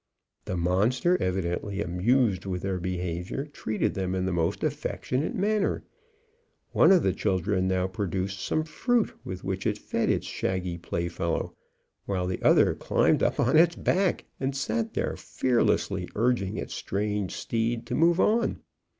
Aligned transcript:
The 0.45 0.57
monster, 0.57 1.15
evidently 1.21 1.79
amused 1.79 2.47
with 2.47 2.63
their 2.63 2.79
behaviour, 2.79 3.45
treated 3.45 3.93
them 3.93 4.15
in 4.15 4.25
the 4.25 4.33
most 4.33 4.63
affectionate 4.63 5.35
manner. 5.35 5.83
One 6.71 6.91
of 6.91 7.03
the 7.03 7.13
children 7.13 7.67
now 7.67 7.85
produced 7.85 8.39
some 8.39 8.63
fruit, 8.63 9.13
with 9.23 9.43
which 9.43 9.67
it 9.67 9.77
fed 9.77 10.09
its 10.09 10.25
shaggy 10.25 10.79
playfellow, 10.79 11.53
while 12.07 12.25
the 12.25 12.41
other 12.41 12.73
climbed 12.73 13.21
up 13.21 13.39
on 13.39 13.55
its 13.55 13.75
back, 13.75 14.25
and 14.39 14.55
sat 14.55 14.95
there, 14.95 15.15
fearlessly 15.15 16.09
urging 16.15 16.57
its 16.57 16.73
strange 16.73 17.33
steed 17.33 17.85
to 17.85 17.93
move 17.93 18.19
on. 18.19 18.59